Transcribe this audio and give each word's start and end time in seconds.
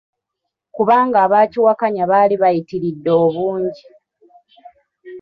Kubanga 0.75 1.17
abakiwakanya 1.25 2.03
baali 2.11 2.35
bayitiridde 2.41 3.11
obungi. 3.25 3.85